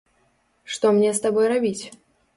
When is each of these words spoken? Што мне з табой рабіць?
Што 0.77 0.93
мне 0.95 1.13
з 1.19 1.23
табой 1.27 1.47
рабіць? 1.55 1.83